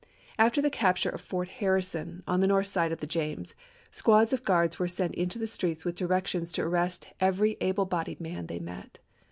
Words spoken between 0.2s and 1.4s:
After the capture of